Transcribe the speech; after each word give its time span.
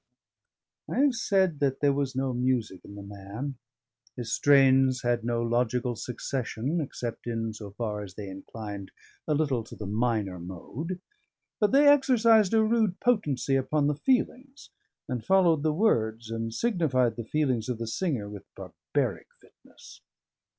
I 0.89 0.97
have 1.01 1.13
said 1.13 1.59
there 1.59 1.93
was 1.93 2.15
no 2.15 2.33
music 2.33 2.83
in 2.83 2.95
the 2.95 3.03
man. 3.03 3.59
His 4.15 4.33
strains 4.33 5.03
had 5.03 5.23
no 5.23 5.43
logical 5.43 5.95
succession 5.95 6.81
except 6.81 7.27
in 7.27 7.53
so 7.53 7.69
far 7.69 8.01
as 8.01 8.15
they 8.15 8.27
inclined 8.27 8.89
a 9.27 9.35
little 9.35 9.63
to 9.63 9.75
the 9.75 9.85
minor 9.85 10.39
mode; 10.39 10.99
but 11.59 11.71
they 11.71 11.87
exercised 11.87 12.55
a 12.55 12.63
rude 12.63 12.99
potency 12.99 13.55
upon 13.55 13.85
the 13.85 13.93
feelings, 13.95 14.71
and 15.07 15.23
followed 15.23 15.61
the 15.61 15.71
words, 15.71 16.31
and 16.31 16.51
signified 16.51 17.15
the 17.15 17.23
feelings 17.23 17.69
of 17.69 17.77
the 17.77 17.85
singer 17.85 18.27
with 18.27 18.45
barbaric 18.55 19.27
fitness. 19.39 20.01